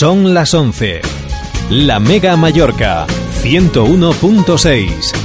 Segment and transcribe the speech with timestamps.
[0.00, 1.02] Son las 11.
[1.68, 3.06] La Mega Mallorca,
[3.42, 5.19] 101.6.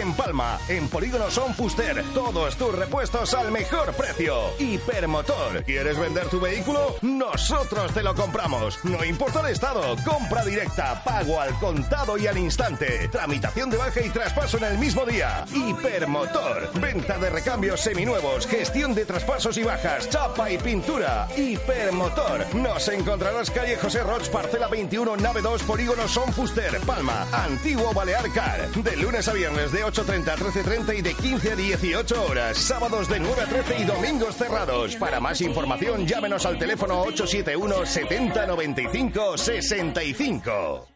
[0.00, 2.02] en Palma, en Polígono Son Fuster.
[2.12, 4.50] Todos tus repuestos al mejor precio.
[4.58, 6.96] Hipermotor, ¿quieres vender tu vehículo?
[7.02, 8.78] Nosotros te lo compramos.
[8.84, 13.08] No importa el estado, compra directa, pago al contado y al instante.
[13.08, 15.44] Tramitación de baja y traspaso en el mismo día.
[15.52, 21.28] Hipermotor, venta de recambios seminuevos, gestión de traspasos y bajas, chapa y pintura.
[21.36, 27.92] Hipermotor, nos encontrarás calle José Roch, parcela 21, nave 2, Polígono Son Fuster, Palma, antiguo
[27.92, 32.24] Balear Car, De lunes a viernes de 8.30 a 13.30 y de 15 a 18
[32.24, 32.56] horas.
[32.56, 34.96] Sábados de 9 a 13 y domingos cerrados.
[34.96, 40.88] Para más información, llámenos al teléfono 871 70 95 65.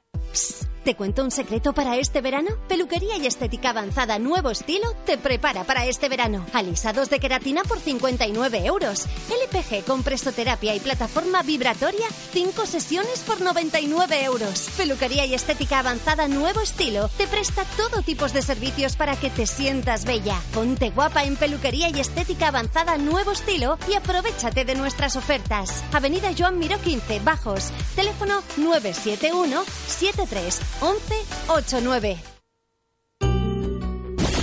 [0.88, 2.48] ¿Te cuento un secreto para este verano?
[2.66, 6.46] Peluquería y estética avanzada nuevo estilo te prepara para este verano.
[6.54, 9.04] Alisados de queratina por 59 euros.
[9.28, 14.70] LPG con presoterapia y plataforma vibratoria, 5 sesiones por 99 euros.
[14.78, 19.46] Peluquería y estética avanzada nuevo estilo te presta todo tipo de servicios para que te
[19.46, 20.40] sientas bella.
[20.54, 25.84] Ponte guapa en peluquería y estética avanzada nuevo estilo y aprovechate de nuestras ofertas.
[25.92, 27.72] Avenida Joan Miró 15, Bajos.
[27.94, 32.18] Teléfono 971 73 1189.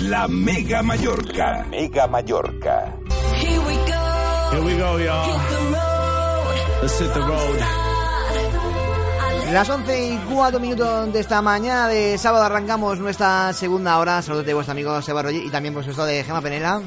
[0.02, 1.64] La Mega Mallorca.
[1.70, 2.94] Mega Mallorca.
[3.34, 4.50] Here we go.
[4.52, 5.38] Here we go, y'all.
[6.82, 7.60] Let's hit the road.
[9.52, 14.20] Las 11 y 4 minutos de esta mañana de sábado arrancamos nuestra segunda hora.
[14.20, 16.82] Saludos de vuestro amigo Seba Roger y también por supuesto de Gema Penela.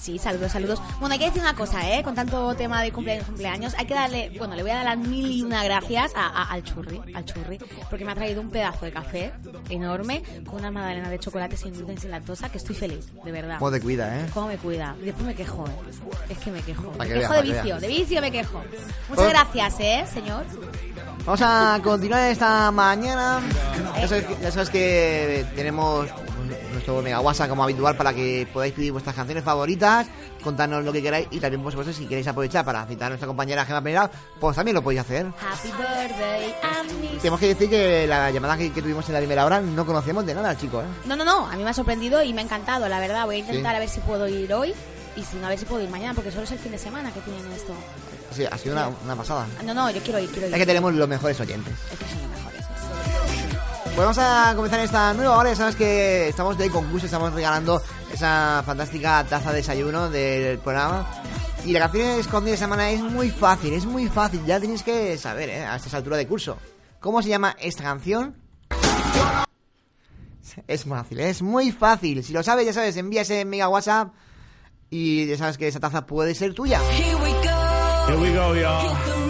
[0.00, 0.80] Sí, saludos, saludos.
[1.00, 2.02] Bueno, hay que decir una cosa, ¿eh?
[2.02, 4.98] Con tanto tema de cumpleaños, cumpleaños, hay que darle, bueno, le voy a dar las
[4.98, 7.58] mil y una gracias a- a- al churri, al churri,
[7.90, 9.32] porque me ha traído un pedazo de café
[9.68, 13.58] enorme con una magdalena de chocolate sin gluten, sin lactosa, que estoy feliz, de verdad.
[13.58, 14.26] Cómo te cuida, ¿eh?
[14.32, 14.94] ¿Cómo me cuida?
[15.02, 15.92] Y después me quejo, ¿eh?
[16.30, 16.92] Es que me quejo.
[16.98, 18.58] Me que quejo de vicio, de vicio me quejo.
[19.08, 20.44] Muchas Pues- gracias, ¿eh, señor?
[21.26, 23.40] Vamos a continuar esta mañana.
[24.00, 26.06] Ya sabes, que- ya sabes que tenemos
[26.72, 30.06] nuestro mega WhatsApp como habitual para que podáis pedir vuestras canciones favoritas,
[30.42, 33.26] contarnos lo que queráis y también, por supuesto, si queréis aprovechar para citar a nuestra
[33.26, 34.10] compañera Gema Penela,
[34.40, 35.26] pues también lo podéis hacer.
[35.26, 36.54] Happy birthday.
[37.18, 40.24] Tenemos que decir que la llamada que, que tuvimos en la primera hora no conocíamos
[40.26, 40.84] de nada al chico, ¿eh?
[41.06, 43.24] No, no, no, a mí me ha sorprendido y me ha encantado, la verdad.
[43.26, 43.76] Voy a intentar Sí.
[43.76, 44.72] a ver si puedo ir hoy
[45.16, 46.78] y si no, a ver si puedo ir mañana, porque solo es el fin de
[46.78, 47.72] semana que tienen esto.
[48.30, 49.46] Sí, ha sido una, una pasada.
[49.64, 50.52] No, no, yo quiero ir, quiero ir.
[50.54, 51.74] Es que tenemos los mejores oyentes.
[51.92, 52.04] Es que.
[53.98, 55.50] Pues vamos a comenzar esta nueva hora.
[55.50, 57.82] Ya sabes que estamos de concurso, estamos regalando
[58.12, 61.04] esa fantástica taza de desayuno del programa.
[61.64, 64.46] Y la canción escondida de semana es muy fácil, es muy fácil.
[64.46, 65.64] Ya tenéis que saber, ¿eh?
[65.64, 66.58] A esta altura de curso.
[67.00, 68.36] ¿Cómo se llama esta canción?
[70.68, 72.22] Es fácil, es muy fácil.
[72.22, 74.14] Si lo sabes, ya sabes, envía ese mega WhatsApp
[74.90, 76.80] y ya sabes que esa taza puede ser tuya.
[76.92, 78.06] Here we go.
[78.06, 79.27] Here we go, y'all.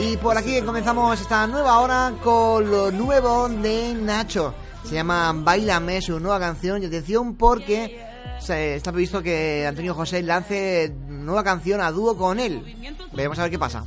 [0.00, 4.54] Y por aquí comenzamos esta nueva hora con lo nuevo de Nacho.
[4.84, 6.82] Se llama Bailame, su nueva canción.
[6.82, 8.00] Y atención porque
[8.38, 12.62] se- está previsto que Antonio José lance nueva canción a dúo con él.
[13.12, 13.84] Veremos a ver qué pasa.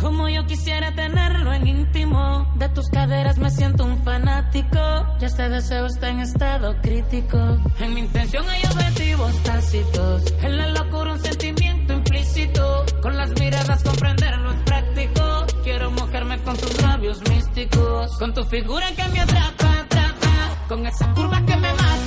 [0.00, 2.50] como yo quisiera tenerlo en íntimo.
[2.56, 4.78] De tus caderas me siento un fanático.
[5.20, 7.38] Ya este deseo está en estado crítico.
[7.78, 10.22] En mi intención hay objetivos tácitos.
[10.42, 11.93] En la locura un sentimiento
[13.00, 15.46] Con las miradas comprenderlo es práctico.
[15.62, 18.18] Quiero mojarme con tus labios místicos.
[18.18, 20.66] Con tu figura que me atrapa, atrapa.
[20.66, 22.03] Con esas curvas que me matan,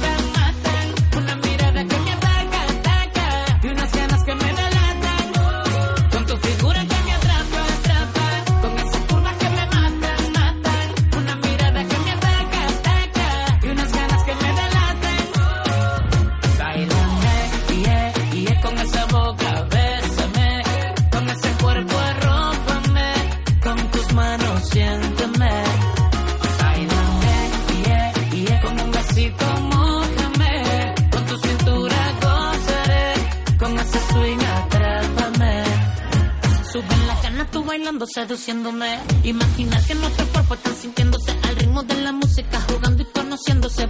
[38.08, 39.00] seduciéndome.
[39.24, 43.88] Imaginar que nuestros cuerpos están sintiéndose al ritmo de la música, jugando y conociéndose,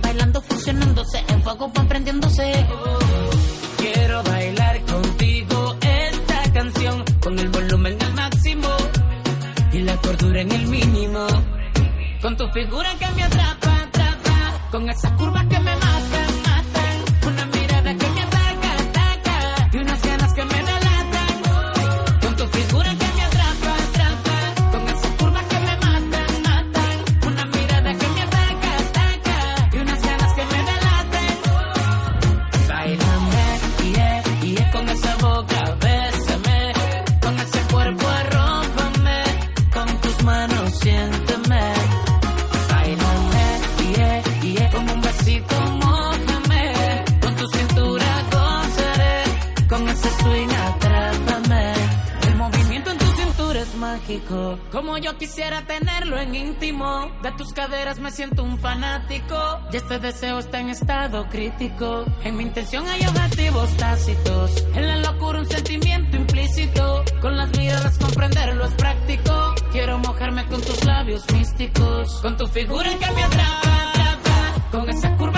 [54.72, 57.12] Como yo quisiera tenerlo en íntimo.
[57.22, 59.36] De tus caderas me siento un fanático.
[59.72, 62.06] Y este deseo está en estado crítico.
[62.24, 64.66] En mi intención hay objetivos tácitos.
[64.74, 67.04] En la locura un sentimiento implícito.
[67.22, 69.56] Con las miradas comprenderlo es práctico.
[69.72, 72.22] Quiero mojarme con tus labios místicos.
[72.22, 74.70] Con tu figura que me atrapa, atrapa.
[74.72, 75.37] Con esa curva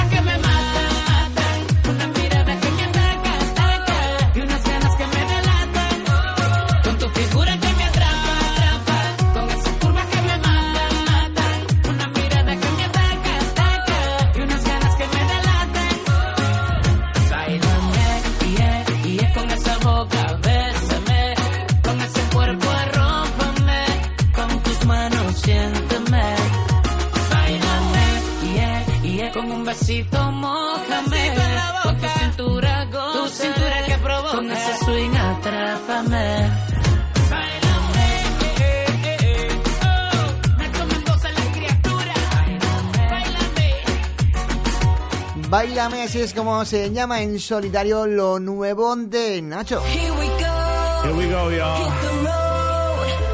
[46.10, 49.80] así es como se llama en solitario lo nuevo de Nacho.
[49.84, 51.04] Here we go.
[51.04, 51.92] Here we go, y'all.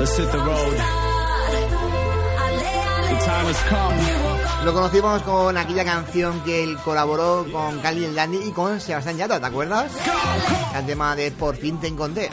[0.01, 0.73] Let's hit the road.
[3.07, 4.34] The time has come.
[4.65, 9.15] Lo conocimos con aquella canción que él colaboró con Cali el Dandy y con Sebastián
[9.15, 9.91] Yatra, ¿te acuerdas?
[10.75, 12.31] El tema de Por fin te encontré.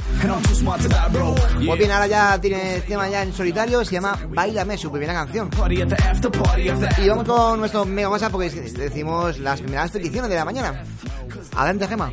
[1.67, 5.13] Pues bien, ahora ya tiene el tema ya en solitario, se llama Bailame, su primera
[5.13, 5.51] canción.
[7.05, 10.85] Y vamos con nuestro mega WhatsApp porque decimos las primeras peticiones de la mañana.
[11.55, 12.11] Adelante, Gema.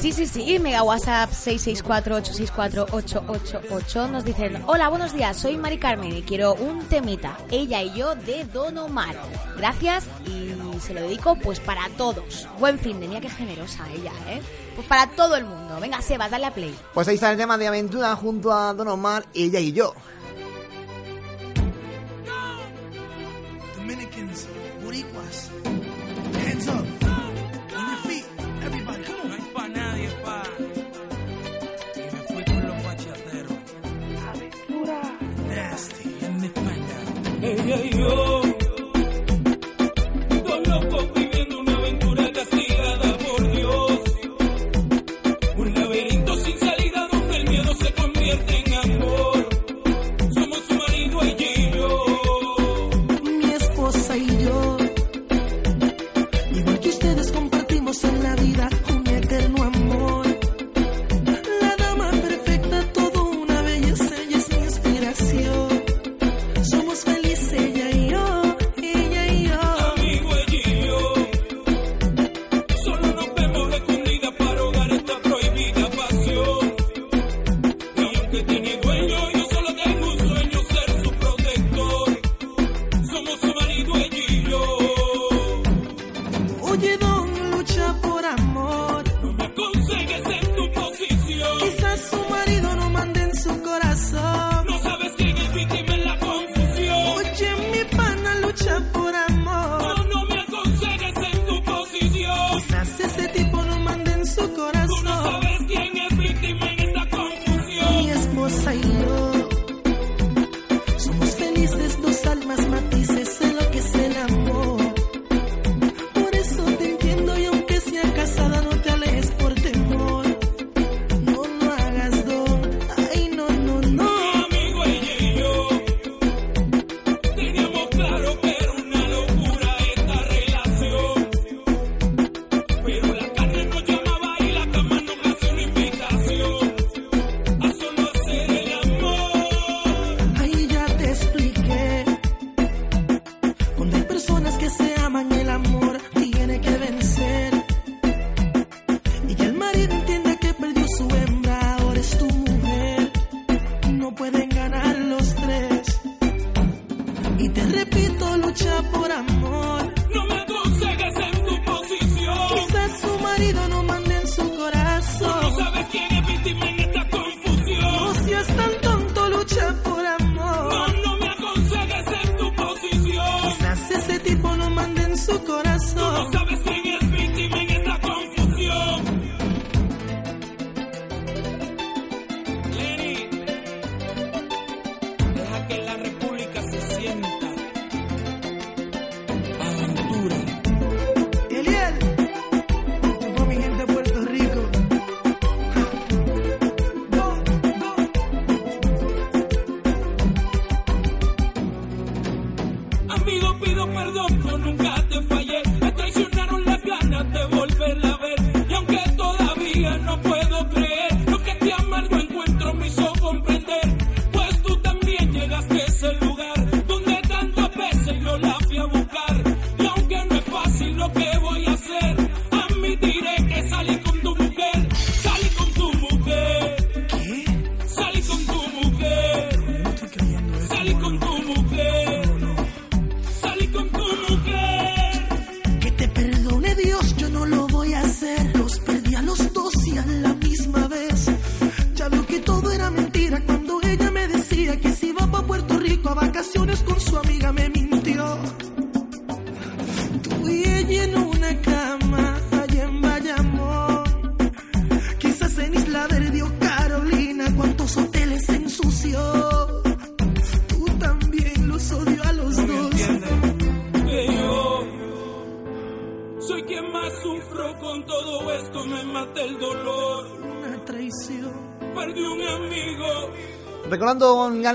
[0.00, 4.10] Sí, sí, sí, mega WhatsApp 664-864-888.
[4.10, 8.14] Nos dicen, hola, buenos días, soy Mari Carmen y quiero un temita, ella y yo
[8.14, 9.14] de Don Omar.
[9.58, 12.48] Gracias y se lo dedico pues para todos.
[12.58, 14.40] Buen fin de día, qué generosa ella, ¿eh?
[14.74, 15.78] Pues para todo el mundo.
[15.78, 16.74] Venga, Seba, dale a play.
[16.94, 19.92] Pues ahí está el tema de aventura junto a Don Omar, ella y yo.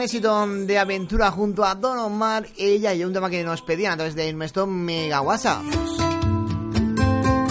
[0.06, 3.96] Éxito de aventura junto a Don Omar, ella y un tema que nos pedían a
[3.96, 5.64] través de nuestro Mega WhatsApp.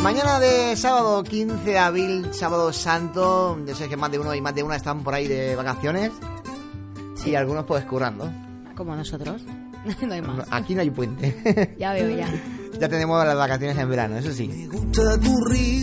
[0.01, 4.41] Mañana de sábado 15 de abril, sábado santo, yo sé que más de uno y
[4.41, 6.13] más de una están por ahí de vacaciones
[7.27, 8.31] y algunos pues currando.
[8.77, 9.43] Como nosotros.
[10.03, 10.47] no hay más.
[10.53, 11.75] Aquí no hay puente.
[11.77, 12.29] Ya veo, ya.
[12.79, 14.69] ya tenemos las vacaciones en verano, eso sí.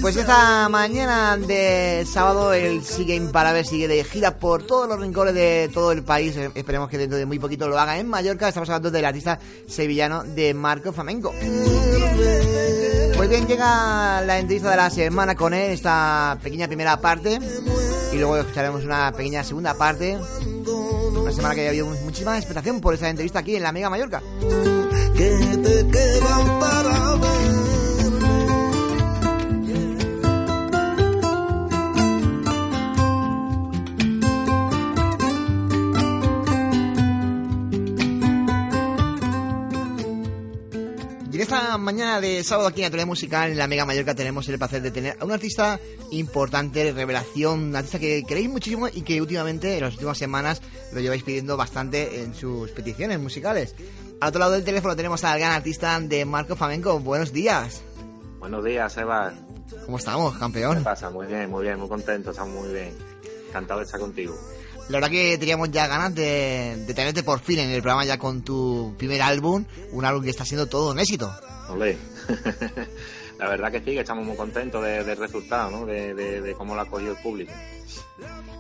[0.02, 5.34] Pues esta mañana de sábado él sigue imparable, sigue de gira por todos los rincones
[5.34, 6.36] de todo el país.
[6.38, 8.48] Eh, Esperemos que dentro de muy poquito lo haga en Mallorca.
[8.48, 11.34] Estamos hablando del artista sevillano de Marco Flamenco.
[13.16, 17.40] Pues bien, llega la entrevista de la semana con él, esta pequeña primera parte.
[18.12, 20.18] Y luego escucharemos una pequeña segunda parte.
[21.16, 24.22] Una semana que ha habido muchísima expectación por esta entrevista aquí en la Mega Mallorca.
[25.16, 27.81] Que te quedan para ver.
[41.72, 44.58] Esta mañana de sábado aquí en la Tele Musical en la Mega Mallorca tenemos el
[44.58, 49.22] placer de tener a un artista importante, revelación, un artista que queréis muchísimo y que
[49.22, 50.62] últimamente, en las últimas semanas,
[50.92, 53.74] lo lleváis pidiendo bastante en sus peticiones musicales.
[54.20, 57.00] Al otro lado del teléfono tenemos al gran artista de Marco Flamenco.
[57.00, 57.84] Buenos días.
[58.40, 59.32] Buenos días, Eva.
[59.86, 60.84] ¿Cómo estamos, ¿Qué campeón?
[60.84, 61.10] pasa?
[61.10, 62.94] Muy bien, muy bien, muy contento, estamos muy bien.
[63.48, 64.36] Encantado de estar contigo.
[64.90, 68.18] La verdad que teníamos ya ganas de, de tenerte por fin en el programa ya
[68.18, 69.64] con tu primer álbum,
[69.94, 71.34] un álbum que está siendo todo un éxito.
[71.72, 71.98] Olé.
[73.40, 75.86] La verdad que sí, que estamos muy contentos de- del resultado, ¿no?
[75.86, 77.52] De, de- de cómo lo ha cogido el público.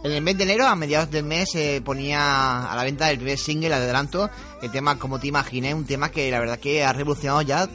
[0.04, 3.18] En el mes de enero, a mediados del mes, se ponía a la venta el
[3.18, 4.30] primer single, adelanto,
[4.62, 7.70] el tema Como te imaginé, un tema que la verdad que ha revolucionado ya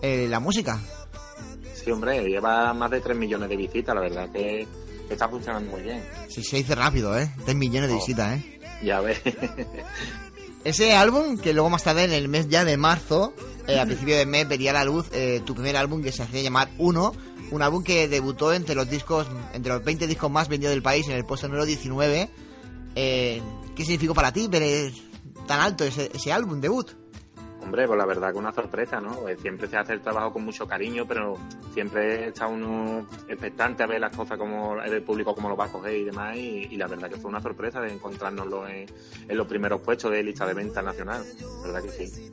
[0.00, 0.80] eh, la música.
[1.74, 4.66] Sí, hombre, lleva más de 3 millones de visitas, la verdad que
[5.10, 6.02] está funcionando muy bien.
[6.30, 7.30] Si se dice rápido, ¿eh?
[7.44, 7.98] 3 millones de Oh.
[7.98, 8.60] visitas, ¿eh?
[8.82, 9.20] Ya ves.
[10.66, 13.32] Ese álbum, que luego más tarde, en el mes ya de marzo,
[13.68, 16.24] eh, a principio del mes, vería a la luz eh, tu primer álbum que se
[16.24, 17.14] hacía llamar Uno,
[17.52, 21.06] un álbum que debutó entre los discos, entre los 20 discos más vendidos del país,
[21.06, 22.28] en el puesto número 19.
[22.96, 23.42] Eh,
[23.76, 24.92] ¿Qué significó para ti ver
[25.46, 26.90] tan alto ese, ese álbum debut?
[27.66, 29.16] Hombre, pues la verdad que una sorpresa, ¿no?
[29.16, 31.36] Pues siempre se hace el trabajo con mucho cariño, pero
[31.74, 35.68] siempre está uno expectante a ver las cosas como el público cómo lo va a
[35.72, 36.36] coger y demás.
[36.36, 38.86] Y, y la verdad que fue una sorpresa de encontrárnoslo en,
[39.28, 41.24] en los primeros puestos de lista de venta nacional.
[41.62, 42.32] La verdad que sí.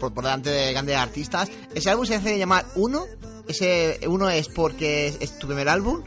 [0.00, 1.52] por, por delante de grandes artistas.
[1.72, 3.04] Ese álbum se hace llamar Uno.
[3.46, 6.02] Ese Uno es porque es, es tu primer álbum.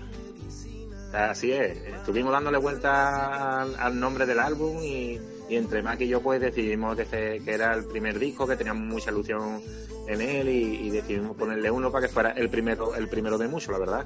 [1.13, 1.77] Así es.
[1.77, 5.17] Estuvimos dándole vuelta al, al nombre del álbum y,
[5.49, 9.11] y entre Mac y yo pues decidimos que, era el primer disco, que teníamos mucha
[9.11, 9.61] ilusión
[10.07, 13.47] en él y, y decidimos ponerle uno para que fuera el primero, el primero de
[13.47, 14.05] mucho, la verdad.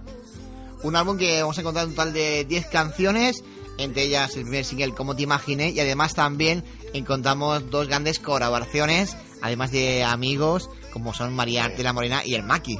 [0.84, 3.44] Un álbum que vamos a encontrar un total de 10 canciones,
[3.78, 9.16] entre ellas el primer single Como te imaginé, y además también encontramos dos grandes colaboraciones,
[9.42, 12.78] además de amigos como son María Arte La Morena y el Maki.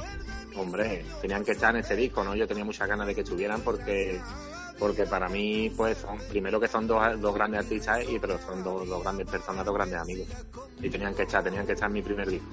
[0.56, 2.34] Hombre, tenían que estar en ese disco, ¿no?
[2.34, 4.20] Yo tenía muchas ganas de que estuvieran porque
[4.78, 8.62] porque para mí, pues, son, primero que son dos, dos grandes artistas, y pero son
[8.64, 10.26] dos, dos grandes personas, dos grandes amigos.
[10.82, 12.46] Y tenían que estar, tenían que en mi primer disco.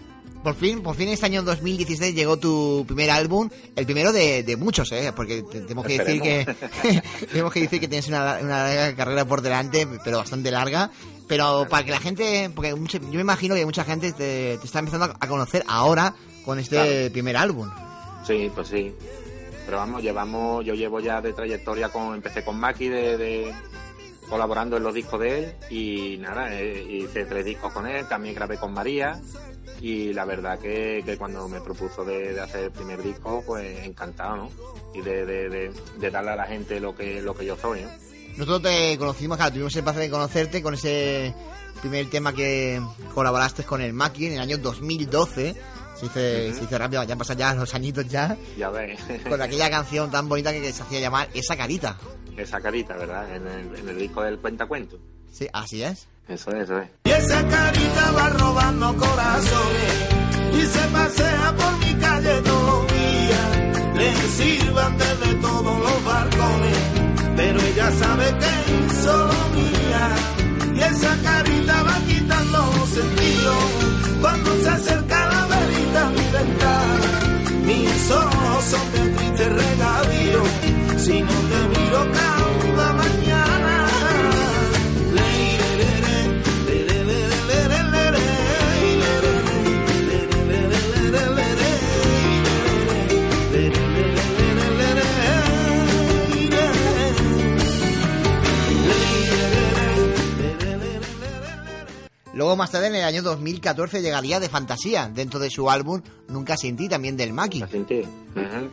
[0.44, 4.56] Por fin, por fin este año 2016 llegó tu primer álbum, el primero de, de
[4.56, 5.12] muchos, ¿eh?
[5.14, 6.46] Porque te- tenemos que decir que
[7.32, 10.92] tenemos que decir que tienes una, una larga carrera por delante, pero bastante larga.
[11.28, 14.66] Pero para que la gente, porque mucha- yo me imagino que mucha gente te, te
[14.66, 17.12] está empezando a conocer ahora con este Claro.
[17.12, 17.70] primer álbum.
[18.26, 18.94] Sí, pues sí.
[19.70, 23.54] Pero vamos, llevamos, yo llevo ya de trayectoria con, empecé con Maki de,
[24.28, 28.34] colaborando en los discos de él y nada, eh, hice tres discos con él, también
[28.34, 29.22] grabé con María
[29.80, 34.38] y la verdad que, que cuando me propuso de, hacer el primer disco, pues encantado,
[34.38, 34.50] ¿no?
[34.96, 37.90] Y de, de, darle a la gente lo que, lo que yo soy, ¿no?
[38.38, 41.36] Nosotros te conocimos, claro, tuvimos el placer de conocerte con ese
[41.80, 42.82] primer tema que
[43.14, 45.56] colaboraste con el Maki en el año 2012.
[46.00, 46.56] Se dice, Ujú.
[46.56, 48.38] se dice rápido, ya pasan ya los añitos ya.
[48.58, 49.00] Ya ves.
[49.28, 51.98] Con aquella canción tan bonita que se hacía llamar Esa Carita.
[52.38, 53.36] Esa carita, ¿verdad?
[53.36, 54.98] En el, en el disco del Cuentacuento.
[55.32, 56.08] Sí, así es.
[56.30, 56.90] Eso es, eso es.
[57.04, 60.08] Y esa carita va robando corazones
[60.54, 63.96] y se pasea por mi calle todos los días.
[63.96, 66.78] Le sirvan desde todos los balcones,
[67.36, 70.16] pero ella sabe que es solo mía.
[70.76, 71.59] Y esa carita
[78.62, 80.44] son de triste regadío
[80.98, 82.29] si no te miro
[102.40, 106.56] Luego más tarde en el año 2014 llegaría de Fantasía dentro de su álbum Nunca
[106.56, 107.66] sin ti, también del Maki.
[107.70, 108.00] Sin ti.
[108.00, 108.70] Ujú.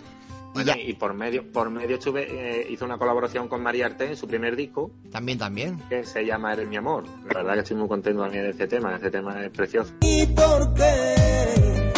[0.55, 2.29] Bueno, y por medio, por medio estuve,
[2.61, 5.81] eh, hice una colaboración con María Arte en su primer disco, También, también.
[5.89, 7.03] que se llama Eres mi amor.
[7.27, 9.93] La verdad que estoy muy contento también de este tema, este tema es precioso.
[10.01, 11.93] ¿Y por qué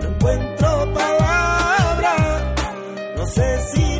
[0.00, 2.42] no encuentro palabras?
[3.18, 3.91] No sé si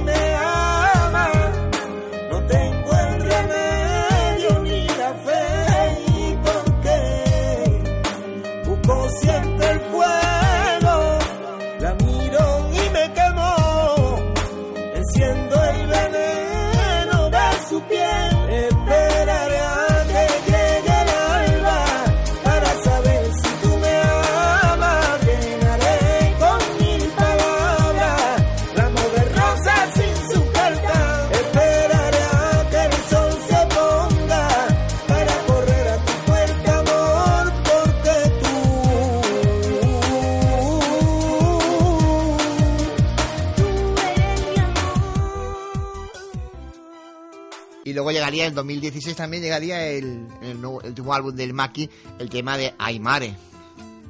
[47.92, 51.90] Y luego llegaría en 2016 también llegaría el, el, nuevo- el último álbum del Maki,
[52.18, 53.35] el tema de Aymare.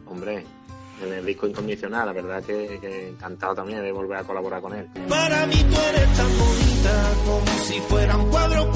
[0.06, 0.44] Hombre,
[1.04, 4.72] en el disco incondicional, la verdad que, que encantado también de volver a colaborar con
[4.72, 4.86] él.
[5.08, 8.70] Para mí tú eres tan bonita como si fuera un cuadro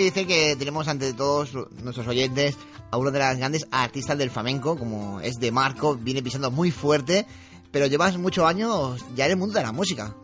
[0.00, 2.56] que decir que tenemos ante todos nuestros oyentes
[2.90, 6.70] a uno de las grandes artistas del flamenco, como es de Marco, viene pisando muy
[6.70, 7.26] fuerte,
[7.70, 10.14] pero llevas muchos años ya en el mundo de la música.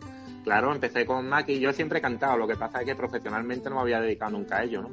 [0.44, 3.76] Claro, empecé con Maki, yo siempre he cantado, lo que pasa es que profesionalmente no
[3.76, 4.90] me había dedicado nunca a ello, ¿no?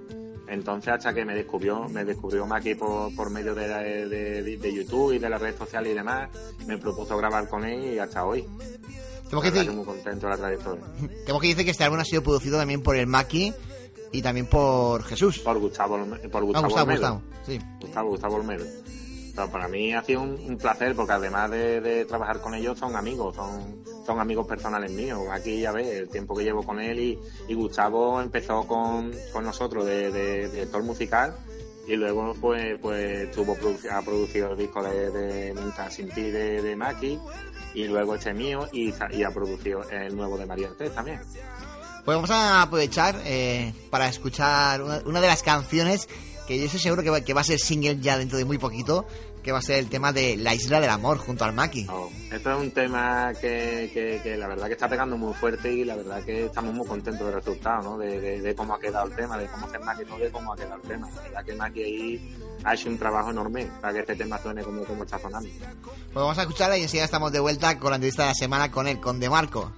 [0.48, 4.08] Entonces hasta que me descubrió, me descubrió Maki por, por medio de, de,
[4.44, 6.30] de- de YouTube y de las redes sociales y demás,
[6.68, 8.46] me propuso grabar con él y hasta hoy.
[9.24, 10.84] Tenemos que decir, muy contento de la trayectoria.
[11.26, 13.54] tenemos que decir que este álbum ha sido producido también por el Maki
[14.14, 15.40] y también por Jesús.
[15.40, 17.14] Por Gustavo, por Ah, Gustavo, Gustavo, Olmedo.
[17.16, 17.60] Gustavo, sí.
[17.82, 18.66] Gustavo, Gustavo Olmedo.
[19.36, 22.78] Pero para mí ha sido un, un placer porque además de, de trabajar con ellos
[22.78, 25.20] son amigos, son, son amigos personales míos.
[25.32, 29.44] Aquí ya ves el tiempo que llevo con él y, y Gustavo empezó con, con
[29.44, 31.36] nosotros de, de director musical
[31.88, 33.58] y luego pues pues tuvo
[33.92, 35.54] ha producido el disco de, de
[35.90, 37.20] sin ti de, de Maki
[37.74, 41.20] y luego este mío y, ha producido el nuevo de María Ortiz también.
[42.06, 46.10] Pues vamos a aprovechar eh, para escuchar una, una de las canciones
[46.48, 48.58] que yo estoy seguro que va, que va a ser single ya dentro de muy
[48.58, 49.06] poquito,
[49.42, 51.88] que va a ser el tema de La Isla del Amor junto al Maki.
[51.90, 55.72] Oh, esto es un tema que, que- que la verdad que está pegando muy fuerte
[55.72, 57.98] y la verdad que estamos muy contentos del resultado, ¿no?
[57.98, 60.52] De, de- de cómo ha quedado el tema, de cómo hacer Maki, no de cómo
[60.54, 61.10] ha quedado el tema.
[61.16, 64.62] La verdad que Maki ahí ha hecho un trabajo enorme para que este tema suene
[64.64, 65.48] como, como está sonando.
[65.82, 68.70] Pues vamos a escucharla y enseguida estamos de vuelta con la entrevista de la semana
[68.72, 69.72] con él, con De Marco.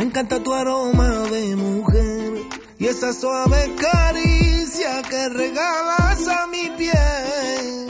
[0.00, 2.32] Me encanta tu aroma de mujer
[2.78, 7.86] y esa suave caricia que regalas a mi piel.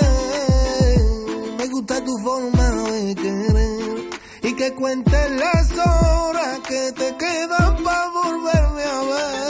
[0.00, 4.10] Eh, me gusta tu forma de querer
[4.44, 9.49] y que cuentes las horas que te quedan para volverme a ver.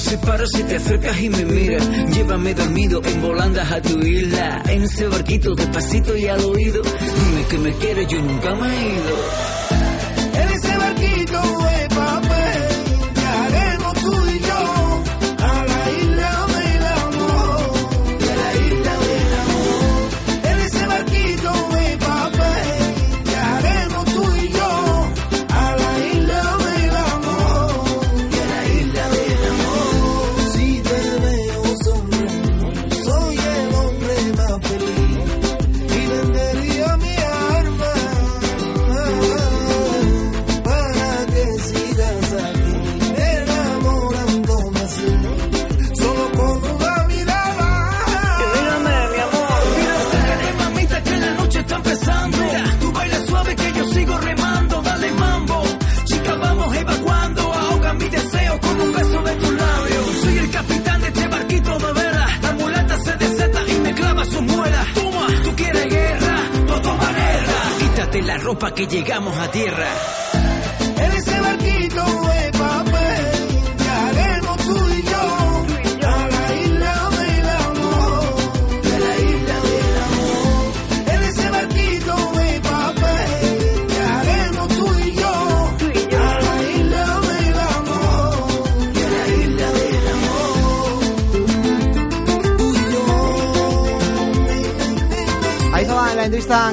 [0.00, 1.88] Se para si te acercas y me miras.
[2.14, 4.62] Llévame dormido en volandas a tu isla.
[4.66, 6.82] En ese barquito despacito y al oído.
[6.82, 9.69] Dime que me quieres, yo nunca me he ido.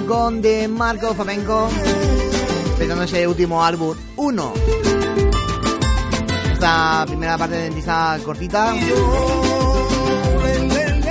[0.07, 1.69] Con De Marco Flamenco,
[2.77, 4.53] presentando ese último álbum 1.
[6.53, 8.73] Esta primera parte de entrevista cortita.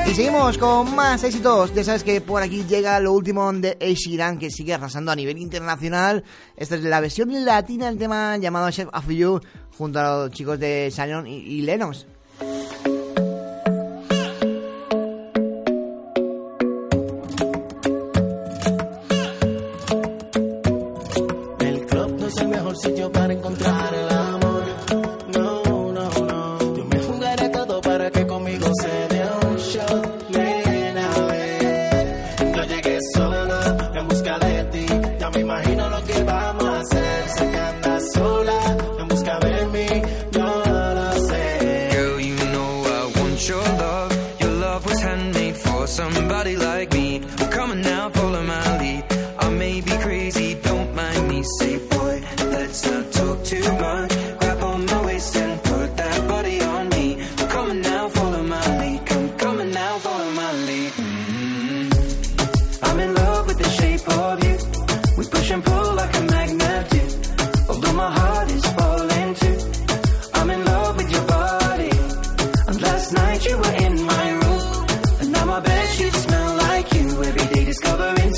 [0.06, 1.74] Y seguimos con más éxitos.
[1.74, 5.36] Ya sabes que por aquí llega lo último de Sheeran, que sigue arrasando a nivel
[5.38, 6.24] internacional.
[6.56, 9.40] Esta es la versión latina del tema llamado Chef of You,
[9.76, 12.06] junto a los chicos de Shannon y, y Lennox.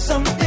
[0.09, 0.38] some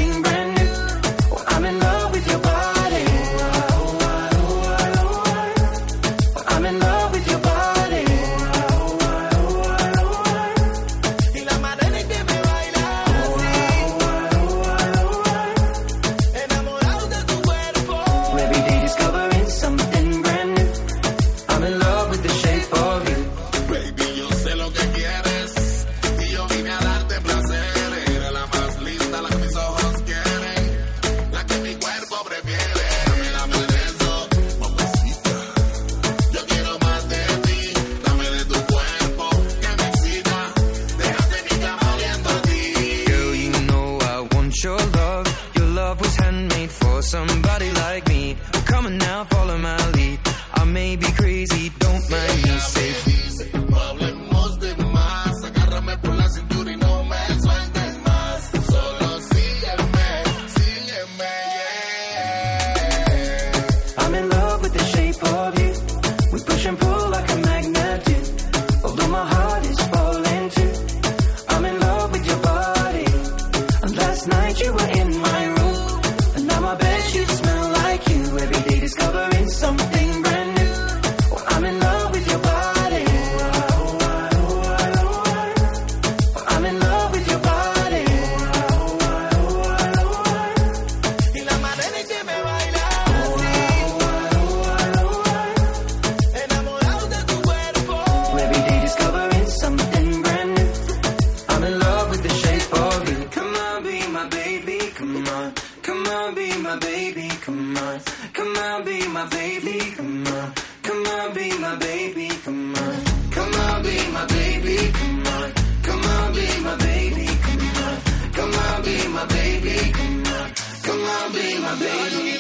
[106.31, 107.99] on, be my baby, come on.
[108.33, 110.53] Come on, be my baby, come on.
[110.83, 113.03] Come on, be my baby, come on.
[113.31, 115.51] Come on, be my baby, come on.
[115.83, 117.97] Come on, be my baby, come on.
[118.33, 120.47] Come on, be my baby, come on.
[120.85, 122.39] Come on, be my baby.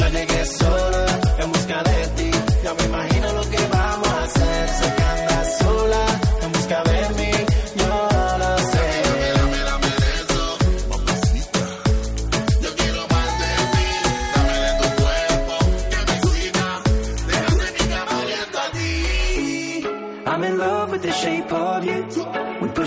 [0.00, 1.06] Ya llegué sola
[1.38, 2.30] en busca de ti.
[2.64, 3.79] Ya me imagino lo que va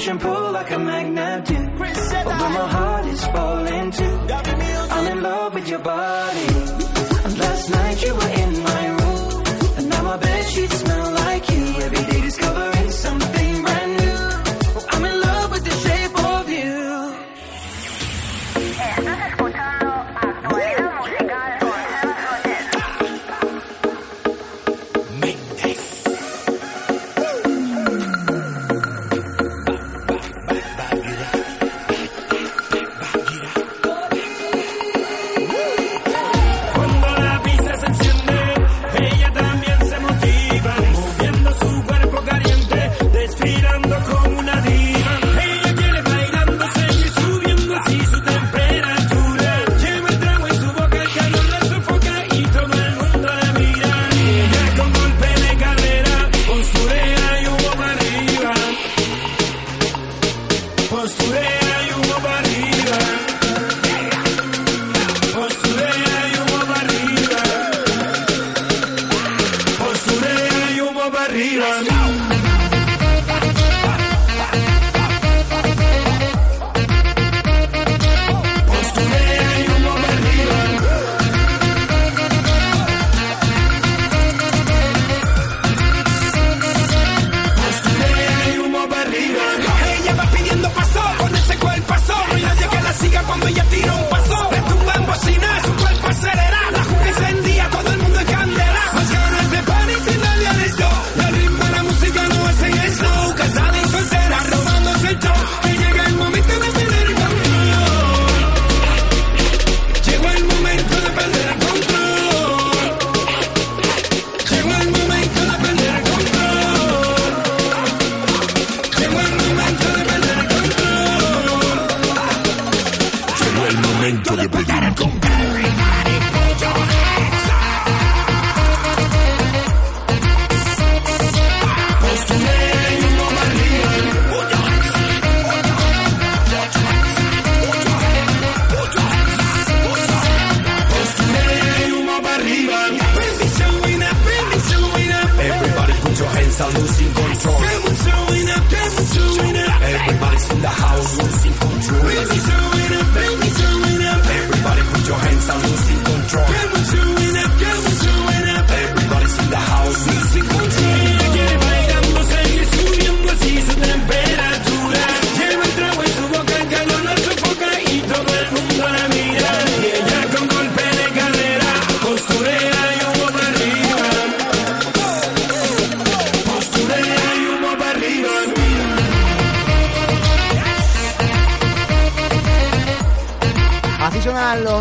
[0.03, 1.55] push and pull like a magnet do.
[1.55, 4.17] Although my heart is falling too.
[4.95, 6.72] I'm in love with your body.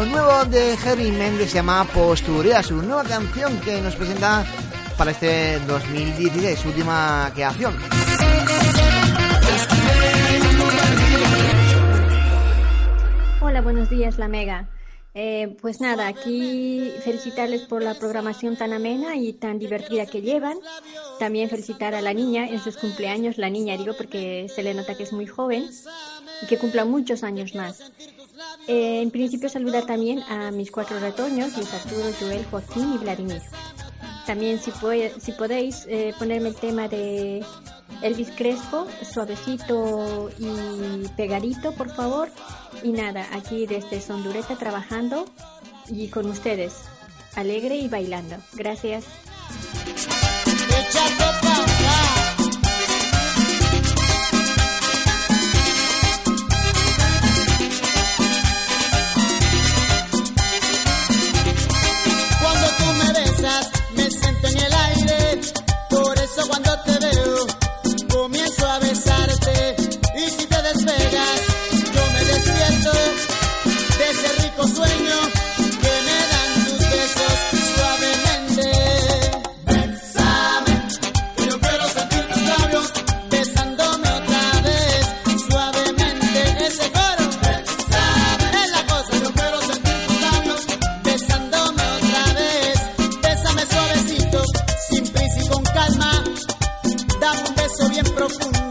[0.05, 4.45] lo nuevo de Harry Méndez se llama Postureo, su nueva canción que nos presenta
[4.99, 7.73] para este 2016, su última creación.
[13.41, 14.69] Hola, buenos días, La Mega.
[15.15, 20.59] Eh, pues nada, aquí felicitarles por la programación tan amena y tan divertida que llevan.
[21.21, 24.97] También felicitar a la niña en sus cumpleaños, la niña digo porque se le nota
[24.97, 25.71] que es muy joven
[26.43, 27.93] y que cumpla muchos años más.
[28.69, 33.43] Eh, en principio saluda también a mis cuatro retoños, mis Arturo, Joel, Joaquín y Vladimir.
[34.27, 34.71] También si,
[35.33, 37.45] podéis eh, ponerme el tema de
[38.03, 42.29] Elvis Crespo, suavecito y pegadito, por favor.
[42.85, 45.27] Y nada, aquí desde Sondureta trabajando
[45.89, 46.75] y con ustedes,
[47.35, 48.37] alegre y bailando.
[48.55, 49.05] Gracias.
[66.49, 66.92] cuando
[98.03, 98.62] bien profundo.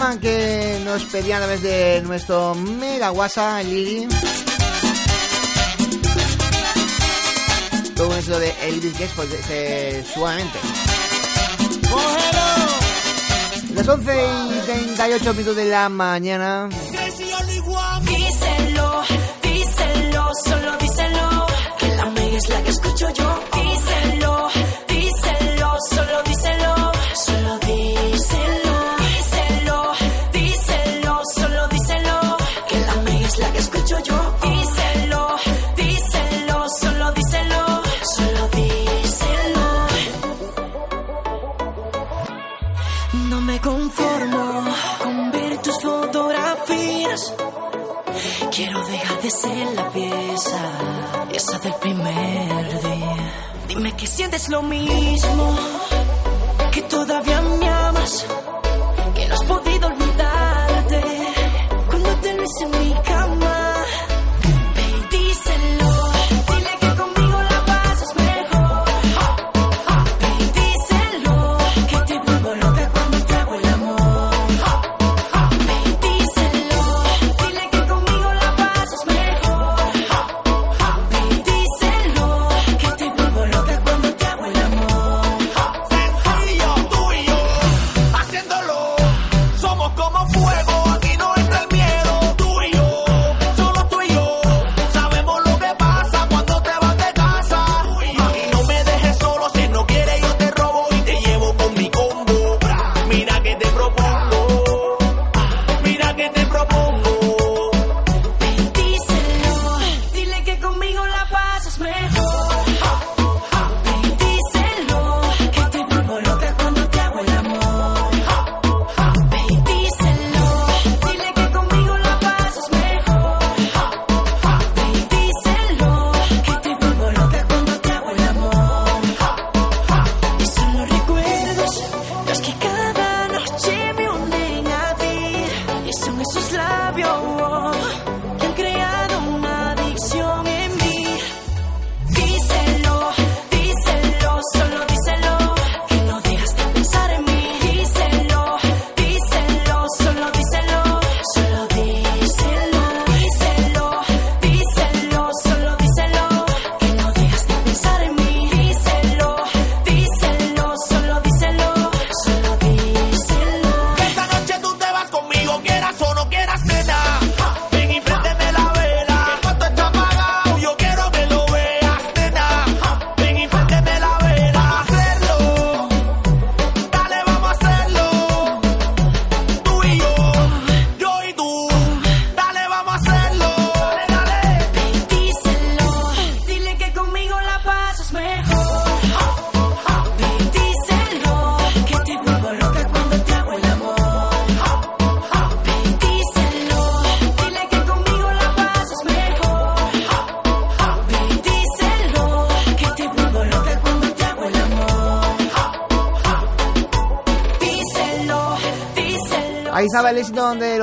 [0.00, 4.08] tema que nos pedían a través de nuestro mega WhatsApp, Lili.
[7.94, 10.58] Todo eso de Elvis Guest, pues, eh, suavemente.
[13.74, 14.26] Las 11
[14.56, 16.68] y 38 minutos de la mañana.
[18.00, 19.02] Díselo,
[19.42, 21.46] díselo, solo díselo.
[21.78, 23.49] Que la mega es la que escucho yo.
[49.32, 50.58] La pieza,
[51.32, 53.16] esa del primer día.
[53.68, 55.56] Dime que sientes lo mismo,
[56.72, 58.26] que todavía me amas,
[59.14, 61.02] que no has podido olvidarte
[61.88, 63.49] cuando te lo en mi cama.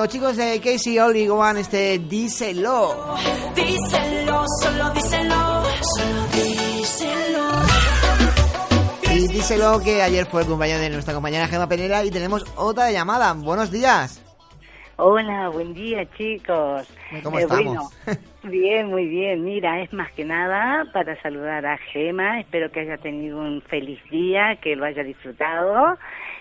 [0.07, 2.95] Los chicos de Casey Only One, este Díselo.
[3.53, 7.49] Díselo, solo díselo, solo díselo.
[9.13, 12.89] Y díselo que ayer fue el cumpleaños de nuestra compañera Gema Penera y tenemos otra
[12.89, 13.33] llamada.
[13.33, 14.23] Buenos días.
[14.95, 16.87] Hola, buen día chicos.
[17.21, 17.65] ¿Cómo Eh, estamos?
[18.05, 19.43] bueno, bien, muy bien.
[19.43, 22.39] Mira, es más que nada para saludar a Gema.
[22.39, 25.97] Espero que haya tenido un feliz día, que lo haya disfrutado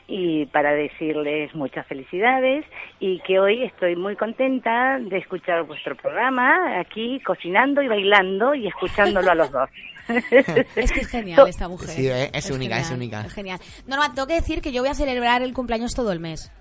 [0.08, 2.64] y para decirles muchas felicidades
[3.00, 8.68] y que hoy estoy muy contenta de escuchar vuestro programa aquí cocinando y bailando y
[8.68, 9.68] escuchándolo a los dos.
[10.76, 11.88] Es que es genial esta mujer.
[11.88, 13.22] Sí, eh, es única, es única.
[13.22, 13.58] Es genial.
[13.88, 16.52] Norma, tengo que decir que yo voy a celebrar el cumpleaños todo el mes.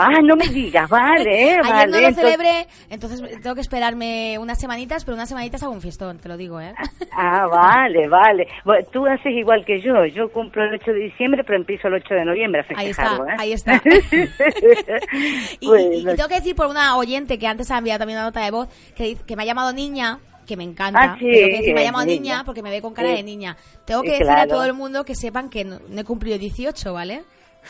[0.00, 1.86] Ah, no me digas, vale, Ayer vale.
[1.92, 5.80] no lo entonces- celebré, entonces tengo que esperarme unas semanitas, pero unas semanitas hago un
[5.80, 6.72] fiestón, te lo digo, ¿eh?
[7.12, 8.46] Ah, vale, vale.
[8.64, 10.04] Bueno, tú haces igual que yo.
[10.06, 13.02] Yo cumplo el 8 de diciembre, pero empiezo el 8 de noviembre a Ahí está,
[13.02, 13.26] festejarlo.
[13.28, 13.36] ¿eh?
[13.38, 13.82] ahí está.
[15.60, 18.18] Y, Bueno, y- y tengo que decir por una oyente que antes ha enviado también
[18.18, 20.98] una nota de voz que, que me ha llamado niña, que me encanta.
[21.02, 22.20] Ah, sí, pero que decir, me ha llamado niña.
[22.20, 23.16] niña porque me ve con cara Sí.
[23.16, 23.56] de niña.
[23.84, 24.50] Tengo que Sí, decir a claro.
[24.50, 27.22] todo el mundo que sepan que no, no he cumplido 18, ¿vale?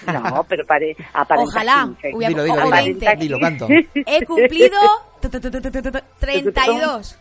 [0.06, 2.14] No, pero pare, aparenta Ojalá 15.
[2.14, 2.70] hubiera- Dilo, dilo, o dilo.
[2.70, 3.16] 20.
[3.16, 3.68] Dilo, canto.
[3.68, 4.78] He cumplido
[5.20, 7.18] tu, tu, tu, tu, tu, tu, tu, 32.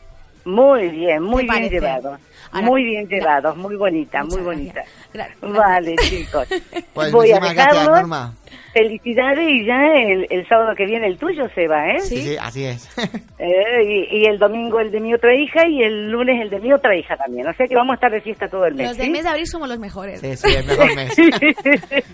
[0.48, 1.70] Muy bien, muy ¿Te bien parece?
[1.76, 2.18] llevado.
[2.52, 4.82] Ahora, muy bien llevado, muy bonita, muy bonita.
[5.14, 5.38] gracias.
[5.42, 6.48] Vale, chicos.
[6.94, 8.00] Pues Voy a muchísimas gracias, dejarlos.
[8.00, 8.34] Norma.
[8.74, 12.00] Felicidades y ya el, el sábado que viene el tuyo se va, ¿eh?
[12.00, 12.88] Sí, sí, así es.
[13.40, 16.60] Eh, y, y el domingo el de mi otra hija y el lunes el de
[16.60, 17.48] mi otra hija también.
[17.48, 18.88] O sea que vamos a estar de fiesta todo el mes.
[18.88, 19.12] Los del ¿sí?
[19.12, 20.20] mes de abril somos los mejores.
[20.22, 21.14] Sí, sí, el mejor mes.
[21.16, 21.30] sí,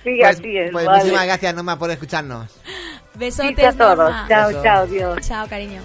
[0.03, 0.71] Pues, así es.
[0.71, 0.97] pues vale.
[0.97, 2.59] muchísimas gracias, Norma, por escucharnos.
[3.15, 3.97] Besotes, Besos a todos.
[3.97, 4.25] Norma.
[4.27, 4.63] Chao, Besos.
[4.63, 5.17] chao, Dios.
[5.27, 5.81] Chao, cariño.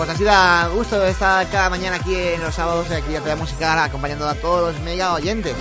[0.00, 3.36] Pues ha sido a gusto estar cada mañana aquí en los sábados, aquí a Trae
[3.36, 5.54] Musical, acompañando a todos los mega oyentes.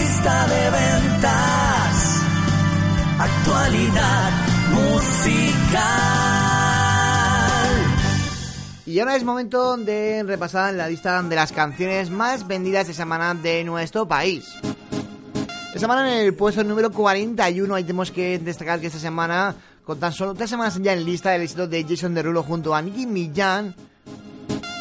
[0.00, 2.22] Lista de ventas,
[3.18, 4.30] actualidad
[4.72, 5.82] musical.
[8.86, 13.34] Y ahora es momento de repasar la lista de las canciones más vendidas de semana
[13.34, 14.46] de nuestro país.
[15.74, 19.98] Esta semana en el puesto número 41 ahí tenemos que destacar que esta semana, con
[19.98, 23.06] tan solo tres semanas ya en lista, el éxito de Jason Derulo junto a Nicky
[23.06, 23.74] Millán,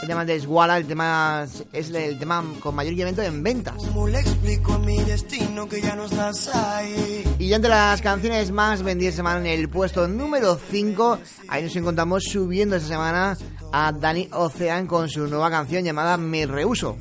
[0.04, 3.74] el tema de Swala, el tema es el tema con mayor incremento en ventas.
[3.78, 7.24] ¿Cómo le explico a mi destino que ya no estás ahí?
[7.40, 11.18] Y ya entre las canciones más vendidas esta semana en el puesto número 5,
[11.48, 13.36] ahí nos encontramos subiendo esta semana
[13.72, 16.96] a Danny Ocean con su nueva canción llamada Me Rehuso.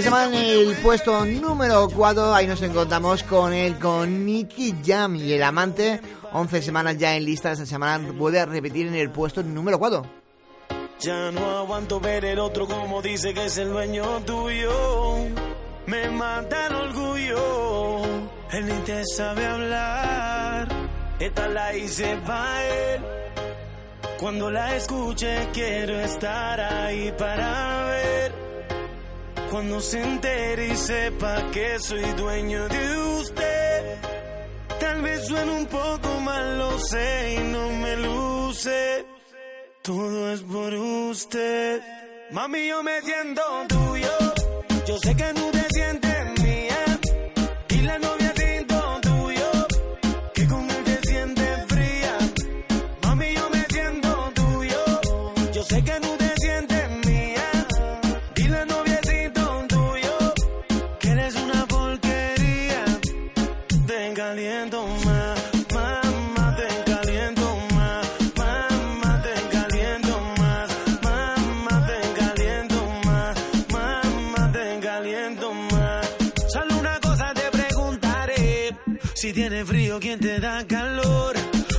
[0.00, 5.14] Esta semana en el puesto número 4, ahí nos encontramos con él, con Nicky Jam
[5.16, 6.00] y el amante.
[6.32, 10.06] 11 semanas ya en lista, esta semana vuelve a repetir en el puesto número 4.
[11.00, 15.16] Ya no aguanto ver el otro como dice que es el dueño tuyo.
[15.84, 18.04] Me mata el orgullo.
[18.52, 20.68] Él ni te sabe hablar.
[21.18, 23.02] Esta la hice pa' él.
[24.18, 28.39] Cuando la escuche quiero estar ahí para ver.
[29.50, 33.98] Cuando se entere y sepa que soy dueño de usted.
[34.78, 39.04] Tal vez suene un poco mal, lo sé y no me luce.
[39.82, 41.82] Todo es por usted.
[42.30, 44.12] Mami, yo me siento tuyo.
[44.86, 46.19] Yo sé que tú te sientes
[80.00, 81.36] ¿quién te da calor?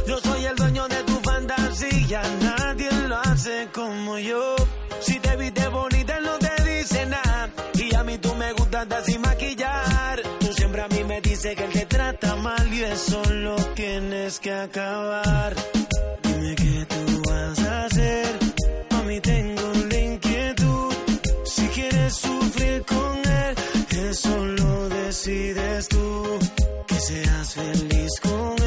[0.08, 2.22] Yo soy el dueño de tu fantasía.
[2.42, 4.56] Nadie lo hace como yo.
[5.02, 7.50] Si te viste bonita, no te dice nada.
[7.74, 10.22] Y a mí tú me gustas andar sin maquillar.
[10.40, 14.40] Tú siempre a mí me dices que él te trata mal y eso lo tienes
[14.40, 15.56] que acabar.
[16.24, 18.40] Dime qué tú vas a hacer.
[18.92, 20.94] Mami, tengo la inquietud.
[21.46, 23.56] Si quieres sufrir con él,
[24.10, 26.11] eso lo decides tú.
[27.42, 28.61] Seas feliz con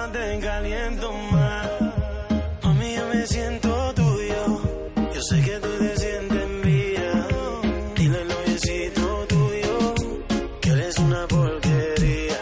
[0.00, 1.68] mamá, te caliento más.
[2.62, 4.60] Mami, yo me siento tuyo,
[5.14, 7.26] yo sé que tú te sientes mía.
[7.96, 9.94] Dile al noviecito tuyo
[10.60, 12.36] que eres una porquería.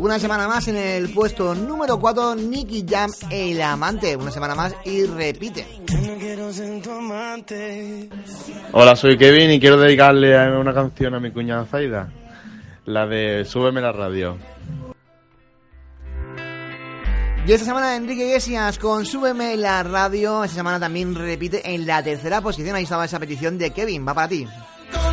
[0.00, 4.16] Una semana más en el puesto número 4, Nicky Jam, el amante.
[4.16, 5.66] Una semana más y repite.
[5.90, 5.98] No.
[8.72, 12.08] Hola, soy Kevin y quiero dedicarle a- una canción a mi cuñada Zaida.
[12.88, 14.38] La de Súbeme la radio.
[17.46, 20.42] Y esta semana Enrique Iglesias con Súbeme la radio.
[20.42, 22.74] Esta semana también repite en la tercera posición.
[22.76, 24.08] Ahí estaba esa petición de Kevin.
[24.08, 24.48] Va para ti.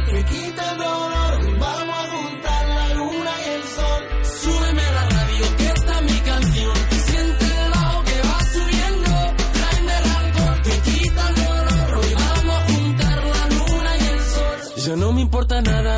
[0.06, 4.04] Que quita el dolor, vamos a juntar la luna y el sol.
[4.24, 6.76] Súbeme a la radio, que esta es mi canción.
[6.92, 9.12] Siente el bajo que va subiendo.
[9.52, 11.98] Tráeme el alcohol que quita el dolor.
[11.98, 14.84] Hoy vamos a juntar la luna y el sol.
[14.86, 15.98] Ya no me importa nada,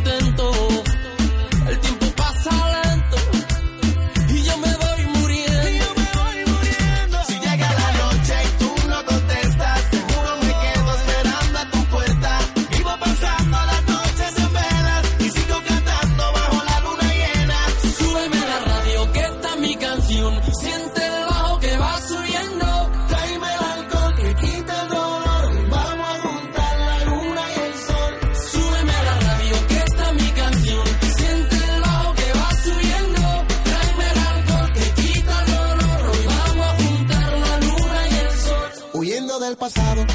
[39.51, 40.05] del pasado.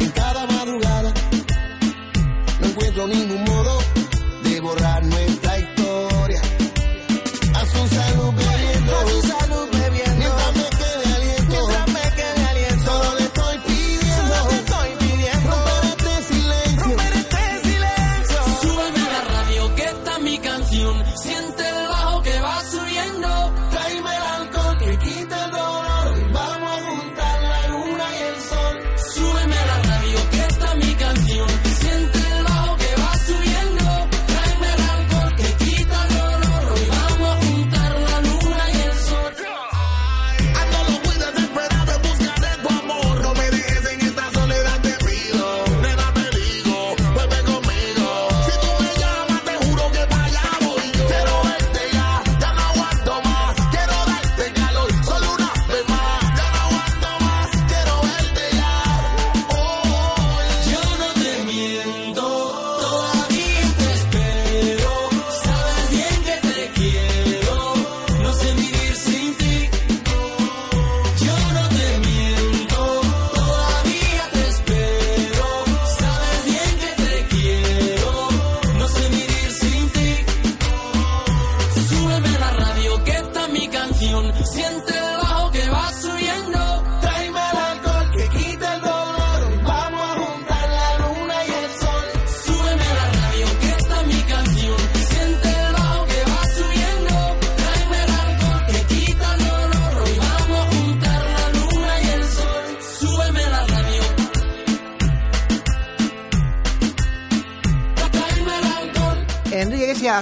[0.00, 1.12] En cada madrugada
[2.60, 3.43] no encuentro ningún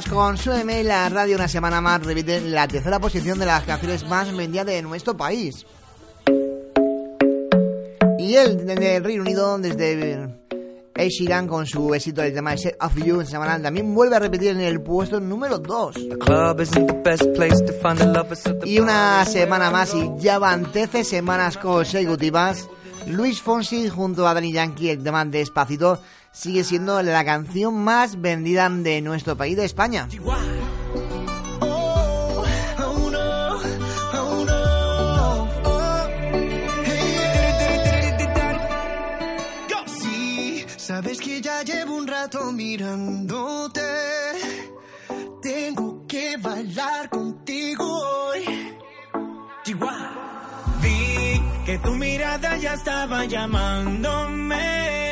[0.08, 4.06] Con su email, la radio una semana más repite la tercera posición de las canciones
[4.06, 5.66] más vendidas de nuestro país.
[8.16, 10.28] Y él desde el Reino Unido, desde eh,
[10.94, 14.20] Ed Sheeran con su éxito del tema Set of You en semanal, también vuelve a
[14.20, 15.96] repetir en el puesto número 2.
[18.64, 22.68] Y una semana más y ya van 13 semanas consecutivas.
[23.08, 25.98] Luis Fonsi junto a Danny Yankee, el tema Despacito,
[26.32, 30.08] sigue siendo la canción más vendida de nuestro país, de España.
[40.76, 43.80] Sabes que ya llevo un rato mirándote.
[45.40, 48.44] Tengo que bailar contigo hoy.
[49.64, 50.10] Chihuahua.
[50.82, 55.11] Vi que tu mirada ya estaba llamándome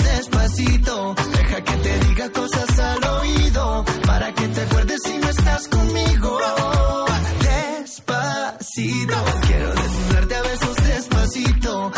[0.41, 1.15] despacito.
[1.31, 3.85] Deja que te diga cosas al oído.
[4.05, 6.39] Para que te acuerdes si no estás conmigo.
[7.41, 9.15] Despacito.
[9.47, 11.91] Quiero desnudarte a besos despacito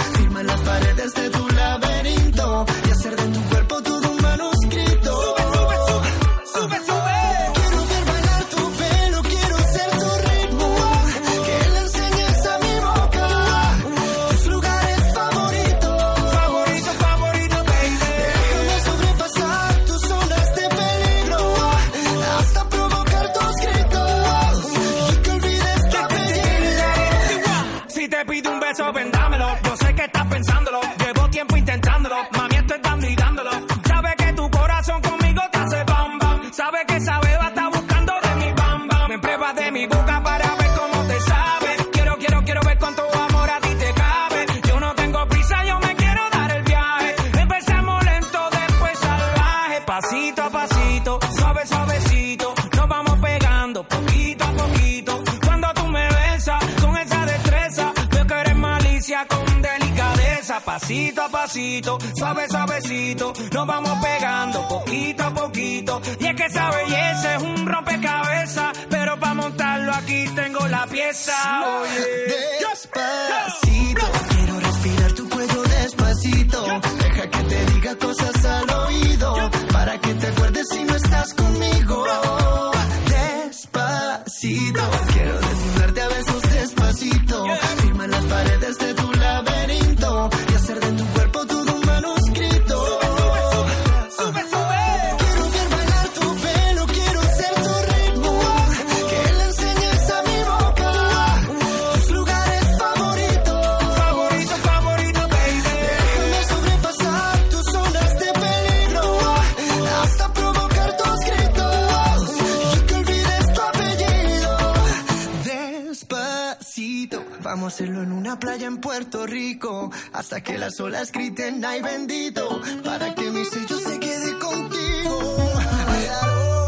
[117.64, 119.89] cómo hacerlo en una playa en Puerto Rico.
[120.11, 125.38] Hasta que las olas griten, ay bendito, para que mi sello se quede contigo.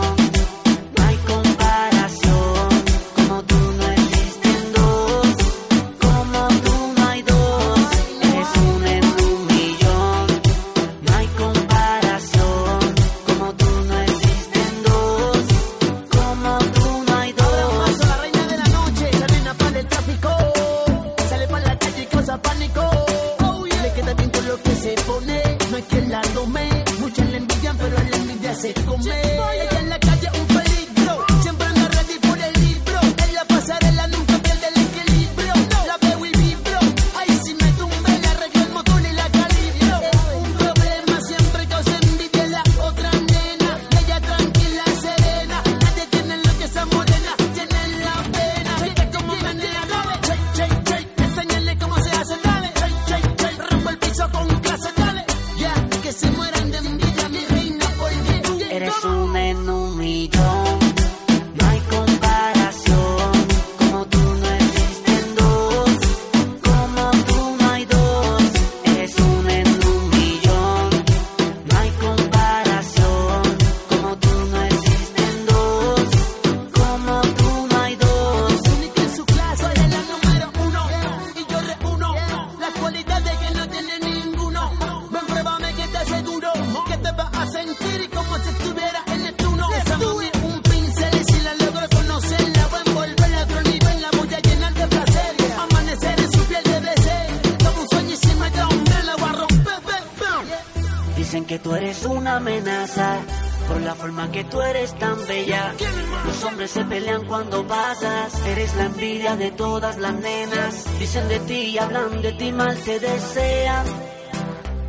[106.91, 108.45] pelean cuando pasas.
[108.45, 110.99] Eres la envidia de todas las nenas.
[110.99, 113.85] Dicen de ti y hablan de ti mal, te desean.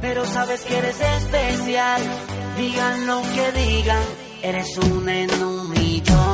[0.00, 2.02] Pero sabes que eres especial.
[2.56, 4.04] Digan lo que digan,
[4.42, 6.31] eres un en un millón.